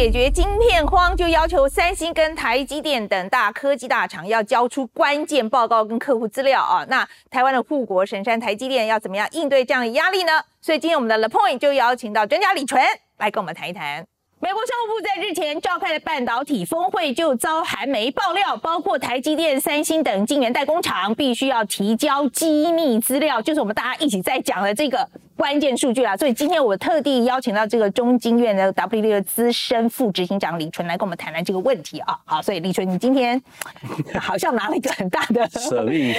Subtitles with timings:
[0.00, 6.82] 解决晶片荒，就要求三星跟台积电等大科技大厂要交出关键报告跟客户资料啊。
[6.88, 10.32] 那台湾的护国神山台积电要怎么样应对这样的压力呢？
[10.62, 12.82] 所以今天我们的 The Point 就邀请到专家李纯
[13.18, 14.06] 来跟我们谈一谈。
[14.38, 25.06] 美国商务部在日前召开的半导体峰会就遭韩媒爆料，包括台积电、三星等晶圆代工厂必须要提交机密资料，就是我们大家一起在讲的这个。
[25.40, 32.14] 关键数据啦，所以今天我特地邀请到这个中经院的 W 的资深副执行长李纯来跟我们谈谈这个问题啊。
[32.26, 33.40] 好，所以李纯，你今天
[34.20, 36.14] 好像拿了一个很大的舍命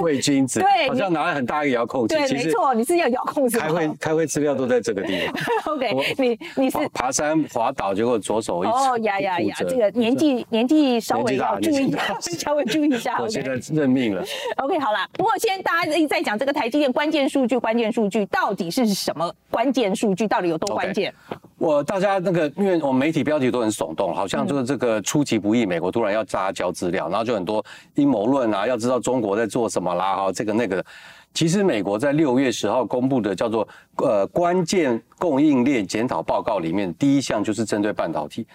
[0.00, 2.14] 为君子， 对，好像拿了很大一个遥控器。
[2.14, 5.34] 对，没错，你是要遥控开会开会资料都在这个地方。
[5.74, 13.18] OK，你你是爬山滑倒，结果左手一哦呀呀呀，这个年纪年纪稍微要注意一下，稍微注意一下。
[13.20, 14.24] 我现在认命了。
[14.56, 18.61] OK，好了，不过现在大家一直在讲这个台积电关键数据，关键数据到底。
[18.62, 20.28] 底是什么关键数据？
[20.28, 21.12] 到底有多关键？
[21.58, 30.84] 我大家那个，因为我们媒体标题都很耸动，好像就是这个出其不意，美国突然要扎交资料，然后就很多阴谋论啊，要知道中国在做什么啦，哈，这个那个。
[31.34, 38.46] 其实美国在六月十号公布的叫做呃关键供应链检讨报告里面，第一项就是针对半导体。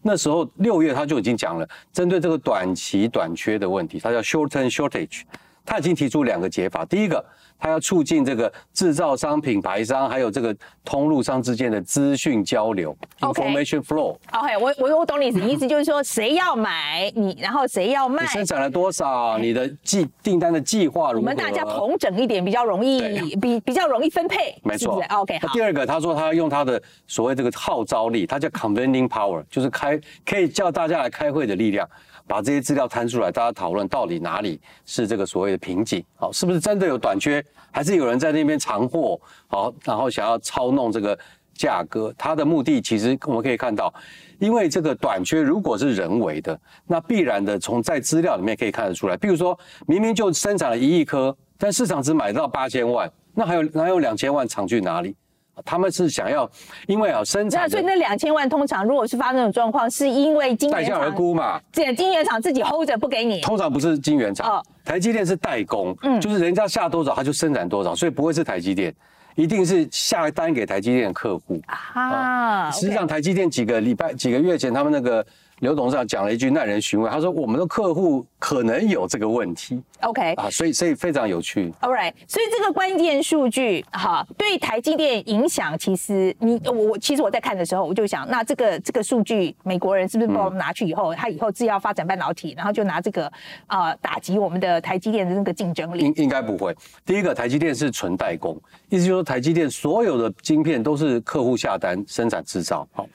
[0.00, 5.22] 那时候六月他就已经讲了，针对这个短期短缺的问题，它叫 short-term shortage，
[5.64, 7.24] 他已经提出两个解法，第一个。
[7.64, 10.52] 他要促进这个制造商、品牌商还有这个
[10.84, 14.16] 通路商之间的资讯交流，information flow。
[14.32, 21.20] OK，我我我懂你意思， 意思就是说谁要买你，然后谁要卖，你生产了多少，你的计订单的计划如何？
[21.20, 24.60] 我们大家同整一点，比较容易，比比较容易分配。
[24.64, 25.38] 没错，OK。
[25.38, 25.52] 好。
[25.52, 31.88] 第二个，他说他要用他的所谓这个号召力，他叫 convening power，就是开可以叫大家来开会的力量。
[32.32, 36.02] 把这些资料摊出来，大家讨论到底哪里是这个所谓的瓶颈？
[36.16, 39.20] 好，是不是真的有短缺，还是有人在那边藏货？
[39.48, 41.18] 好，然后想要操弄这个
[41.52, 42.10] 价格？
[42.16, 43.92] 它的目的其实我们可以看到，
[44.38, 49.16] 因为这个短缺如果是人为的，那必然的从在资料里面可以看得出来。
[49.18, 55.14] 比如说明明就生产了一亿颗，但市场只买到八千万，那还有哪有两千万藏去哪里？
[55.64, 56.48] 他们是想要，
[56.86, 61.60] 因为啊生产，所以那两千万通常如果是发生这种状况，是因为金代价而沽嘛？
[61.72, 63.40] 这金圆厂自己 hold 着不给你。
[63.40, 68.94] 通常不是金圆厂，台积电是代工，嗯，就是人家下多少他就生产多少，所以不会是台积电，
[69.34, 72.70] 一定是下单给台积电的客户啊。
[72.70, 75.24] 实际上台积电几个礼拜、几个月前，他们那个。
[75.62, 81.72] 刘董事长讲了一句耐人寻味，他说：“我们的客户可能有这个问题。” OK 啊，所以所以非常有趣。
[81.80, 93.30] All right，所以这个关键数据哈，对台积电影响，其实你我其实我在看的时候，我就想，那这个这个数据，美国人是不是把我们拿去以后，他以后自要发展半导体，然后就拿这个
[93.68, 96.06] 啊打击我们的台积电的那个竞争力？
[96.06, 96.74] 应应该不会。
[97.06, 102.84] 第一个，台积电是纯代工，意思就是说台积电所有的晶片都是客户下单生产制造。
[102.90, 103.06] 好。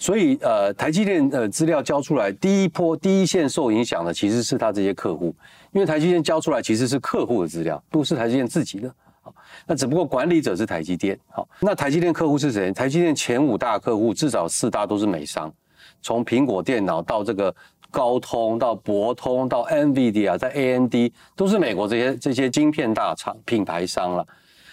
[0.00, 5.34] 所以，呃，台积电呃资料交出来，第一波第一线受影响的其实是他这些客户，
[5.72, 8.94] 因为台积电交出来其实是客户的资料，不是台积电自己的。
[9.20, 9.34] 好，
[9.66, 11.18] 那只不过管理者是台积电。
[11.26, 12.72] 好，那台积电客户是谁？
[12.72, 15.52] 台积电前五大客户至少四大都是美商，
[16.00, 17.52] 从苹果电脑到这个
[17.90, 20.94] 高通，到博通，到 NVIDIA，在 AMD
[21.34, 24.24] 都是美国这些这些晶片大厂品牌商了。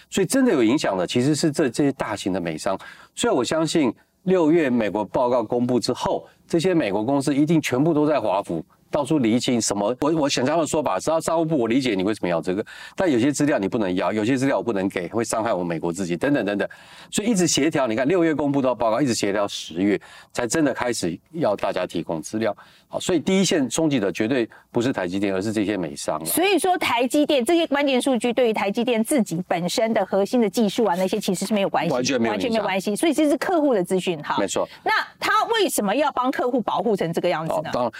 [0.08, 2.78] 所以真的有影响的其实是这这些大型的美商。
[3.16, 3.92] 所以我相信。
[4.26, 8.64] 六月美国报告公布之后，这些美国公司一定全部都在华府。
[8.92, 9.96] 到处厘清什么？
[10.00, 12.66] 我我想象的说法，只要商务部我理解你为什么要这个，
[12.96, 16.68] 但有些资料你不能要，有些资料我不能给，会伤害我们美国自己，等等等等。
[17.12, 20.00] 所以一直协调，你看六月公布到报告，一直协调十月
[20.32, 22.56] 才真的开始要大家提供资料。
[22.88, 26.24] 好，所以第一线冲击的绝对不是台积电，而是这些美商。
[26.26, 32.96] 所以说台积电这些关键数据对于台积电自己本身的核心的技术啊那些其实是没有关系，完全没有完全没有关系。
[32.96, 34.38] 所以这是客户的资讯哈。
[34.40, 34.68] 没错。
[34.84, 37.70] 那他为什么要帮客户保护成这个样子呢？
[37.74, 37.92] 当然。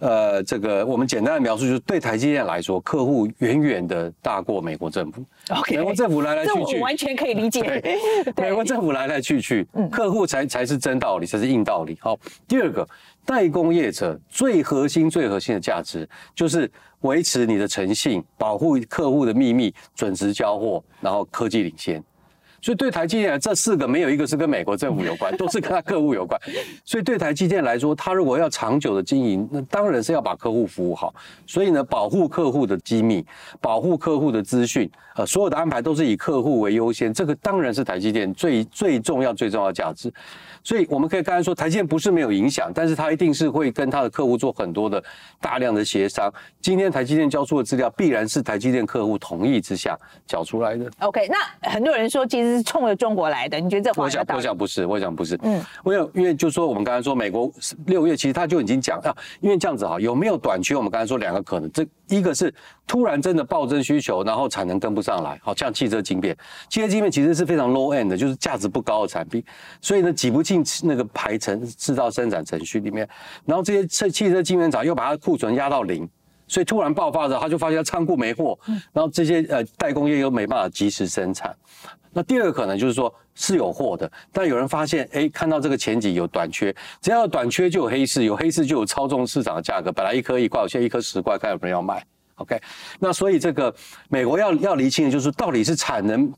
[0.00, 5.24] 呃，这个我们简单的描述就是，对台积电来说，客户远远的大过美国政府。
[5.50, 7.98] OK，美国政府来来去去，完全可以理解。
[8.36, 11.98] 美国政府来来去去，客户才才是真道理，才是硬道理。
[12.00, 12.16] 好，
[12.46, 12.86] 第二个，
[13.24, 22.02] 代工业者最核心、最核心的价值就是维持你的诚信，保护客户的秘密，准时交货，然后科技领先。
[22.60, 26.40] 所以对台积电这四个没有一个是跟美国政府有关，都是跟他客户有关。
[26.84, 31.14] 所以对台积电来说，他如果要长久的经营，那当然是要把客户服务好。
[31.46, 33.24] 所以呢，保护客户的机密，
[33.60, 37.12] 保护客户的资讯，呃，所有的安排都是以客户为优先。
[37.12, 40.12] 这个当然是台积电最最重要、最重要的价值。
[40.64, 45.02] 所以我们可以刚才说，台积电不是没有影响，但是它一定是会跟他的客户做很多的
[45.40, 46.32] 大量的协商。
[46.60, 50.90] 今天台积电交出的资料，必然是台积电客户同意之下缴出来的。
[51.00, 52.48] OK，那很多人说，其实。
[52.48, 53.60] 是冲着中国来的。
[53.60, 54.24] 你觉得这话我想？
[54.34, 55.38] 我想不是，我想不是。
[55.42, 57.52] 嗯我想因为就说我们刚才说，美国
[57.84, 60.74] 六月其实他就已经讲啊，因为这样子哈，有没有短缺？
[60.74, 62.52] 我们刚才说两个可能，这一个是
[62.86, 66.36] 突然真的暴增需求，然后产能跟不上来，好像汽车晶片，
[66.68, 69.42] 汽车晶片其实是非常 low end 的，就是价值不高的产品，
[69.80, 73.08] 所以呢挤不进那个排程制造生产程序里面，
[73.44, 76.08] 然后这些汽汽车晶片厂又把它库存压到零。
[76.48, 78.58] 所以突然爆发的时候，他就发现仓库没货，
[78.92, 81.54] 然后这些呃代工业又没办法及时生产。
[82.10, 92.02] 那第二个可能就是说是有货的，但有人发现，哎，看到这个前景有短缺，只要有短缺就有黑市，有黑市就有操纵市场的价格，本来一颗一块，现在一颗十块，看有没有人要买。
[92.36, 92.58] OK，
[92.98, 93.72] 那所以这个
[94.08, 96.32] 美国要要厘清的就是到底是产能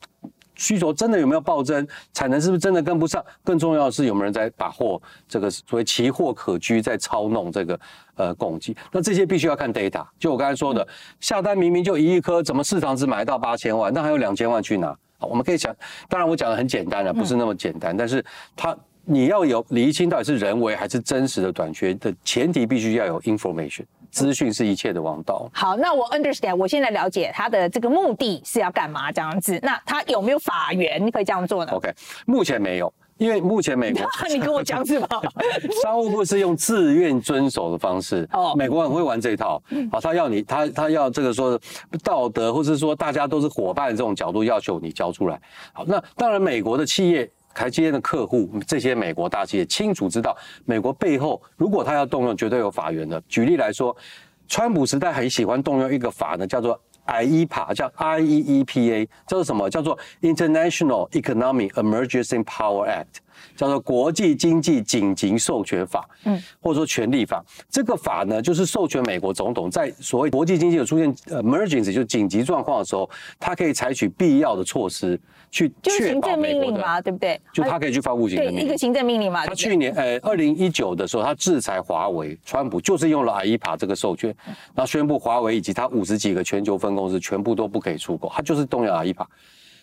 [0.61, 3.25] 需求真的有没有暴增，产能是不是真的跟不上？
[3.43, 7.81] 更重要的是有没有人在把货这个所谓奇货可居，在操弄这个
[8.17, 8.77] 呃供给？
[8.93, 10.07] 那这些必须要看 data。
[10.19, 10.87] 就我刚才说的，
[11.19, 13.93] 下单明明就一亿颗，怎么市场只买到八千万？
[13.93, 14.97] 那还有两千万去哪？
[15.19, 15.75] 好我们可以想，
[16.09, 18.25] 当然我讲的很简单了，不是那么简单，但是
[18.55, 18.77] 它。
[19.03, 25.49] 你要有厘清到底是人为还是真实的短缺的前提，必须要有 information，资讯是一切的王道。
[25.53, 29.59] 好，那我 understand，我现在了解他的这个目的是要干嘛这样子。
[29.63, 31.93] 那他有没有法源可以这样做呢？OK，
[32.27, 35.09] 目前没有，因为目前美国 你跟我讲是吗？
[35.83, 38.29] 商务部是用自愿遵守的方式。
[38.33, 39.63] 哦哦，美国很会玩这一套。
[39.91, 41.59] 好，他要你，他他要这个说
[42.03, 45.41] 道德，或是说大家都是伙伴这种角度要求你交出来。
[45.73, 47.31] 好，那当然美国的企业。
[47.55, 53.21] 台积电的客户，这些美国大企业清楚知道，美国背后如果他要动用，绝对有法源的。
[53.29, 53.97] 举例来说，
[54.49, 59.69] 川普时代很喜欢动用一个法呢，叫做 IEPA，叫 IEEPA，叫做什么？
[59.69, 63.19] 叫做 International Economic Emergency Power Act，
[63.57, 67.45] 叫做国际经济紧急授权法，嗯，或者说权利法。
[67.69, 73.09] 这个法呢，就是授权美国总统在所谓国际经济有出现 emergency 就紧急状况的时候，
[73.39, 75.21] 他可以采取必要的措施
[75.51, 77.41] 去就是确保行政美国的，命令嘛，对不对？
[77.53, 78.79] 就他可以去发布行对政命令一个。
[78.79, 79.47] 行政命令嘛。
[79.47, 84.35] 他去年呃，二零一九的时候，他制裁华为，川普就是用了 IEPA 这个授权，
[84.75, 89.25] 然后宣布华为以及他五十几个全球分公司全部都不可以出口，他就是动用 IEPA。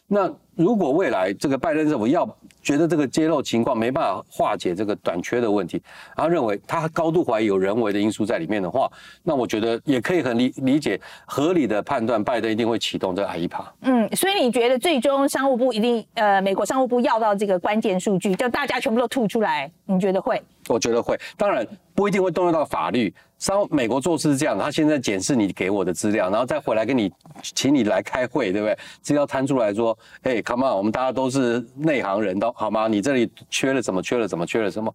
[0.07, 2.25] 那如果未来这个拜登政府要
[2.63, 5.81] 觉得这个揭露情况没办法化解这个短缺的问题，
[6.15, 8.89] 然后认为他高度怀疑有人为的因素在里面的话，
[9.23, 13.57] 那我觉得也可以很理理解合理的判断，拜登一定会启动这个 I E P。
[13.81, 20.41] 嗯，所以你觉得最终商务部一定呃，美国商务部要到这个关键数据，就大家全部都吐出来，你觉得会？
[20.67, 23.13] 我觉得会，当然不一定会动用到法律。
[23.39, 27.11] 像美国做事是这样的，他现在检视你给我的资料，然后再回来跟你，
[27.43, 28.75] 请你来开会，对不对？
[29.01, 32.87] 资料摊出来说，哎，come on，我们大家都是内行人，都好吗？
[32.87, 34.01] 你这里缺了什么？
[34.01, 34.43] 缺了什么？
[34.43, 34.91] 缺了什么？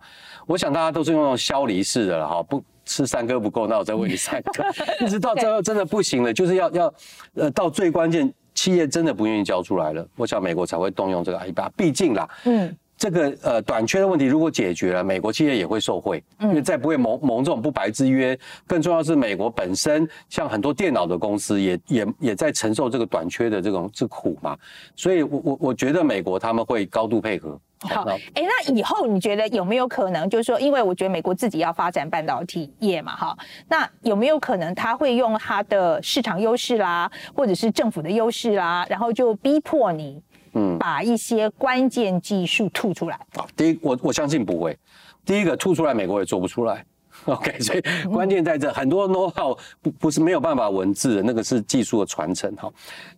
[0.46, 4.64] 我想大家都是用那种消离式的了，哈，不吃三颗不够，那我再喂你三颗，
[5.04, 6.94] 一直到最后真的不行了，就是要要，
[7.34, 12.76] 呃，到最关键，企业真的不愿意交出来了，我想美国才会动用这个 I 八，毕竟啦，嗯。
[13.02, 18.38] 这个呃短缺的问题如果解决了，美国企业也会受惠，因为再不会蒙蒙这种不白之约。
[18.64, 24.56] 更重要是美国本身像很多电脑的公司也也也在承受这个短缺的这种之苦嘛，
[24.94, 27.58] 所以我我我觉得美国他们会高度配合。
[27.81, 33.37] 好，那哎，那以后你觉得有没有可能，就是说，因为我觉得美国自己要发展半导体业嘛，哈，
[33.69, 40.22] 那有没有可能他会用他的市场优势啦，或者是政府的优势啦，然后就逼迫你，
[40.54, 43.17] 嗯，把一些关键技术吐出来？
[43.34, 44.79] 啊，第一我我相信不会，
[45.24, 46.84] 第一个吐出来美国也做不出来。
[47.27, 52.72] OK，所以关键在这，很多 know how 不不是没有办法文字的，那个是技术的传承哈。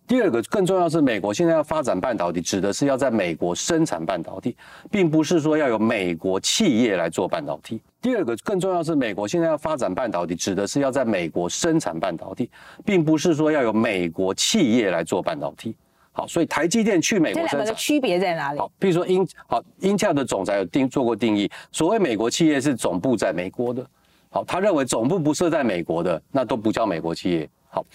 [0.05, 4.55] 第二个更重要是，美国现在要发展半导体，指的是要在美国生产半导体，
[4.91, 7.81] 并不是说要有美国企业来做半导体。
[8.01, 12.51] 第二个更重要是，美国现在要发展半导体，指的是要在美国生产半导体，
[12.83, 15.75] 并不是说要有美国企业来做半导体。
[16.17, 17.75] 好，所以台积电去美这国生产。
[17.75, 18.59] 区别在哪里？
[18.59, 23.85] 好，比如说英好，Intel 的总裁有定做过定义，所谓美国企业是总部在美国的。
[24.29, 27.49] 好，他认为总部不设在美国的，那都不叫美国企业。
[27.67, 27.85] 好，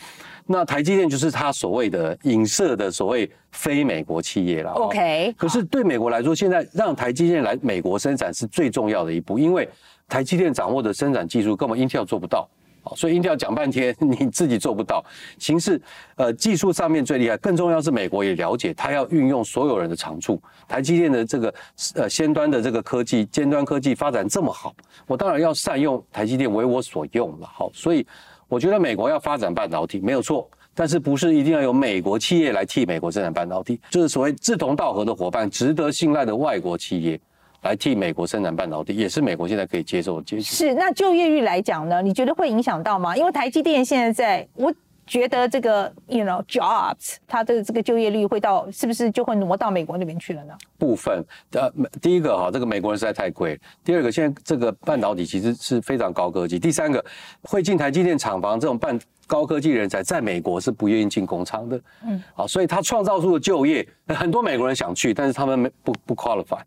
[0.44, 4.70] 那台积电就是他所谓的影射的所谓非美国企业了。
[4.72, 9.66] 哦 OK，可是对美国来说，现在让台积电来美国生产是最重要的一步，因为
[10.06, 12.46] 台积电掌握的生产技术根本 Intel 做不到。
[12.82, 15.04] 好，所以 Intel 讲半天， 你自己做不到。
[15.38, 15.80] 形式，
[16.16, 20.40] 呃，技术上面最厉害，更重要是美国也了解，它要运用所有人的长处。
[20.66, 21.54] 台积电的这个
[21.94, 24.74] 呃先端的这个科技，尖端科技发展这么好，
[25.06, 27.46] 我当然要善用台积电为我所用了。
[27.46, 28.06] 好，所以
[28.48, 37.20] 我觉得美国要发展半导体没有错，但是不是一定要由美国企业来替美国生产半导体，就是所谓志同道合的伙伴、值得信赖的外国企业。
[37.62, 40.42] 来替美国生产半导体，也是美国现在可以接受的结局。
[40.42, 43.16] 是，那就业率来讲呢，你觉得会影响到吗？
[43.16, 44.72] 因为台积电现在在我
[45.06, 50.54] 觉得这个 you know jobs 它的这个就业率会到是不是就会挪到美国那边去了呢？
[50.78, 51.68] 部分呃，
[52.00, 57.04] 第一个哈，这个美国人实在太贵；第二个，现在这个半导体其实是非常高科技；第三个，
[57.42, 58.98] 会进台积电厂房这种半
[59.30, 61.80] 高科技人才，在美国是不愿意进工厂的。
[62.04, 66.58] 嗯，好，所以他创造出的就业，很多美国人想去，但是他们没不不 qualify。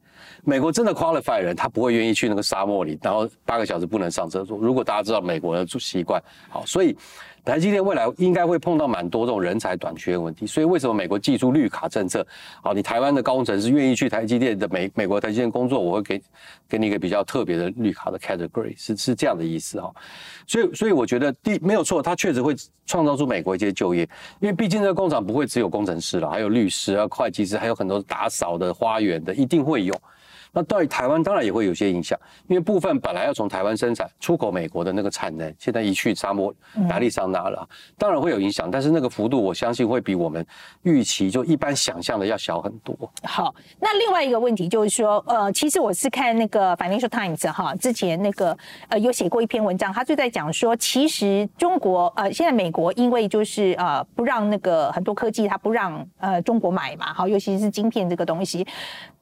[0.46, 4.58] 美国真的 qualify 人，他不会愿意去那个沙漠里，然后八个小时不能上厕所。
[4.58, 6.96] 如果大家知道美国的习惯，好，所以。
[7.46, 12.26] 台积电未来应该会碰到蛮多这种人才短缺的问题，所以为什么美国寄出绿卡政策？
[12.62, 16.22] 好，你台湾的高工程师愿意去台积电的美美国台积电工作，我会给
[16.70, 19.94] 给你一个比较特别的绿卡的 category，是是这样的意思哈。
[20.48, 22.53] 所以所以我觉得第没有错，他确实会
[22.86, 24.08] 创造出美国一些就业，
[24.40, 29.94] 因为毕竟这个工厂不会只有工程师了，还有律师啊、会计师，还有很多打扫的、花园的，一定会有。
[30.56, 32.18] 那对台湾当然也会有些影响，
[32.48, 36.54] 因为部分本来要从台湾生产出口美国的那个产能，现在移去沙漠
[36.90, 37.68] 亚利桑那了，
[37.98, 40.46] 当然会有影响，但是那个幅度我相信会比我们
[40.84, 42.96] 预期就一般想象的要小很多。
[43.24, 48.56] 好，那另外一个问题就是说，呃，其实我是看那个 Financial Times 哈，之前那个
[48.90, 58.68] 呃有写过一篇文章，他就在讲说，其实中国呃现在美国因为就是呃不让那个很多科技他不让呃中国买嘛，好，尤其是晶片这个东西。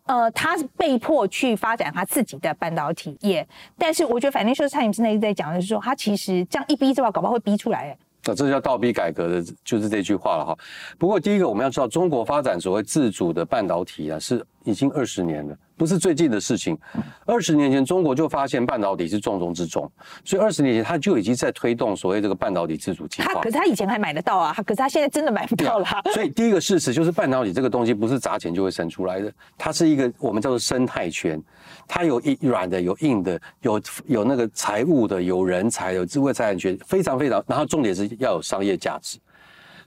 [0.05, 7.97] 呃，他被迫去发展他自己的半导体业，但是我觉得反正说蔡英文那一直在讲的是说，他其实这样一逼之后，搞不好会逼出来。
[8.23, 10.55] 那这叫倒逼改革的，就是这句话了哈。
[10.99, 15.57] 不过第一个我们要知道，中国发展所谓自主的半导体啊，是已经二十年了。
[15.75, 16.77] 不是最近的事情，
[17.25, 19.91] 二十年前中国就发现半导体是重中之重，
[20.23, 23.33] 所以二十年前他就已经在推动所谓这个半导体自主计划。
[23.33, 25.87] 他可是他以前还买得到啊，可是他现在真的买不到了。
[26.13, 31.41] 所以第一个事实就是半导体这个东西不是砸钱就会生出来的，它是一个我们叫做生态圈，
[31.87, 39.17] 它有一软的，有硬的，有有那个财务的，有人才，有智慧财产权，非常非常，然后重点是要有商业价值。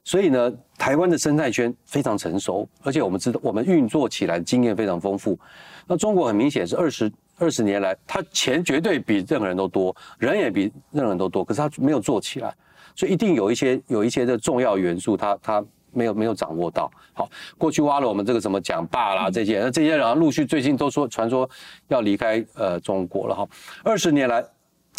[0.03, 5.39] 所以呢，台湾的生态圈非常成熟，而且我们知道我们运作起来经验非常丰富。
[5.87, 12.55] 那中国很明显是二十二十年来，他钱绝对比任何人都多，人也比任何人都多，可是他没有做起来，
[12.95, 16.91] 所以一定有一些有一些的重要元素，他他没有没有掌握到。
[17.13, 21.49] 好，过去挖了我们这个什么蒋爸啦这些，那这些人陆续最近都说传说
[21.89, 23.47] 要离开呃中国了哈。
[23.85, 24.45] 二十年来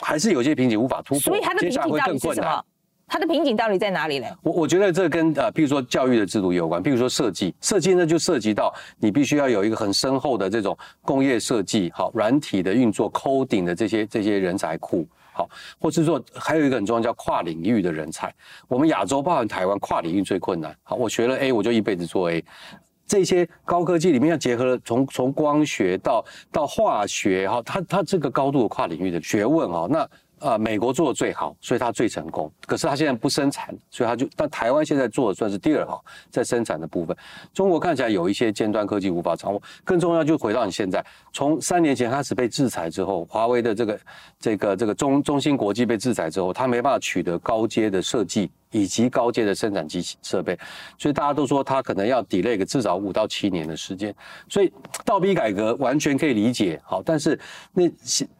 [0.01, 2.65] 还是有些瓶颈无法突破，所以他的瓶颈到底是什么？
[3.07, 4.27] 它的瓶颈到底在哪里呢？
[4.41, 15.47] 我我觉得这跟呃，譬如说教育的制度有关，譬如说设计，设计呢就涉及到你必须要有一个很深厚的这种工业设计，好，软体的运作，coding 的这些这些人才库，好，
[15.79, 18.33] 或是说还有一个很重要叫跨领域的人才。
[18.67, 22.43] 我们亚洲包含台湾跨领域最困难，好，我学了 A，我就一辈子做 A。
[23.05, 30.09] 这些高科技里面要结合了从从光学到到化学，哈，它它这个高度的跨领域的学问，哈，那。
[30.39, 32.51] 啊，美国做的最好，所以它最成功。
[32.65, 34.27] 可是它现在不生产，所以它就。
[34.35, 37.15] 但台湾现在做的算是第二好，在生产的部分，
[37.53, 39.61] 中国看起来有一些尖端科技无法掌握。
[39.83, 43.99] 更重要就回到你现在，从三年前开始被制裁之后，华为的这个
[44.39, 48.51] 这个这个中中芯国际被制裁之后，它没办法取得高阶的设计。
[48.71, 50.57] 以及高阶的生产机器设备，
[50.97, 54.13] 所以大家都说它可能要 delay 个至少五到七年的时间，
[54.49, 54.71] 所以
[55.05, 56.79] 倒逼改革完全可以理解。
[56.83, 57.39] 好，但是
[57.73, 57.89] 那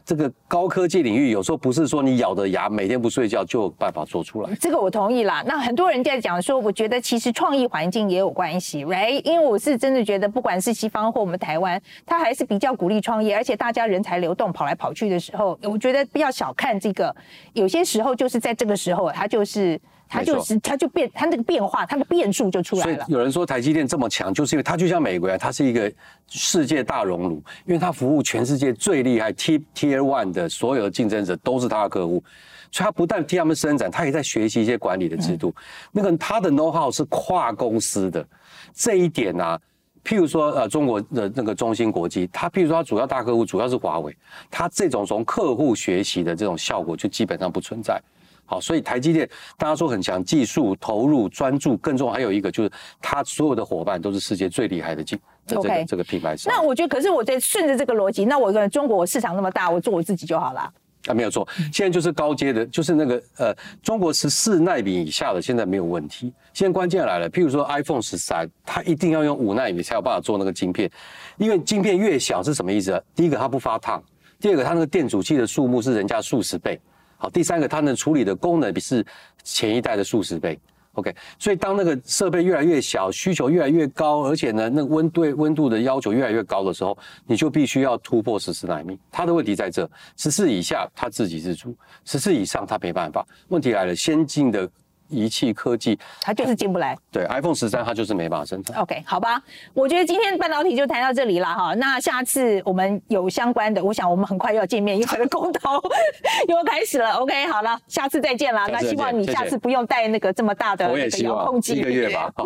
[0.03, 4.53] 这个高科技领域有时候不是说你咬着牙每天不睡觉就有办法做出来。
[4.60, 5.41] 这个我同意啦。
[5.48, 9.22] 那很多人在讲说，我觉得其实创意环境也有关系，right？
[9.24, 17.15] 因为我是真的觉得，不管是西方或我们台湾，它还是比较鼓励创业，而且大家人才流动跑来跑去的时候，我觉得不要小看这个，
[17.53, 19.79] 有些时候就是在这个时候，它就是。
[20.07, 22.95] 它就是，它就变，它那个变化，它的变数就出来了。
[22.95, 25.91] 所以有人说台积电这么强，就是因为它就像美国一样，它是一个
[26.27, 32.24] 世界大熔炉，因为它服务全世界最厉害 T Tier One 的所有的竞争者都是它的客户，
[32.71, 35.53] 所以它不但替他们生产，它也在学习一些管理的制度。
[35.91, 38.25] 那个它的 know how 是跨公司的
[38.74, 39.59] 这一点啊，
[40.03, 44.15] 譬如说呃中国的那个中芯国际，它譬如说它主要大客户主要是华为，
[44.51, 48.00] 它这种从客户学习的这种效果就基本上不存在。
[48.45, 52.71] 好，所以台积电大家说很强，技术投入专注，更重要还有一个就是
[53.01, 56.53] 它所有的伙伴都是世界最厉害的技这个这个品牌商。
[56.53, 60.71] 那我觉得，可是我在顺着这个逻辑，那我跟中国市场那么大，我做我自己就好了。
[61.07, 66.33] 啊，没有错，现在就是高阶的，就是那个呃，中国十四纳米以下的现在没有问题。
[66.51, 70.89] 现在关键来了，譬如说 iPhone 十三，它一定要用五纳米才有办法做那个晶片，
[71.37, 72.99] 因为晶片越小是什么意思？
[73.15, 74.03] 第一个它不发烫，
[74.39, 76.79] 第二个它那个电阻器的数目是人家数十倍。
[77.25, 79.03] 好，第三个，它能处理的功能比是
[79.44, 80.60] 前一代的数十倍。
[80.94, 88.96] OK，所以当那个设备越来越小，需求越来越高，而且呢，那温对温度的要求越来越高的时候，你就必须要突破十四纳米。
[89.12, 93.25] 它的问题在这，十四以下它自给自足，十四以上它没办法。
[93.48, 94.70] 问题来了，先进的
[95.09, 96.97] 仪器科技，它就是进不来。
[97.12, 98.75] 对 iPhone 十三它就是没办法生产。
[98.77, 99.41] OK，好吧，
[99.74, 101.74] 我觉得今天半导体就谈到这里了哈。
[101.75, 105.81] 那下次我们有相关的，我想我们很快又要见面，因为我的公投
[106.47, 107.12] 又要开始了。
[107.13, 108.67] OK，好了，下次再见啦。
[108.67, 110.85] 那希望你下次不用带那个这么大的
[111.21, 111.74] 遥控器。
[111.74, 112.31] 一个月吧。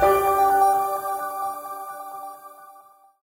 [0.00, 0.11] 好